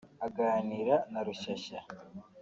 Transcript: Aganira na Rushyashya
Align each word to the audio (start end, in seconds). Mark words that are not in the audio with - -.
Aganira 0.27 0.95
na 1.11 1.19
Rushyashya 1.27 1.79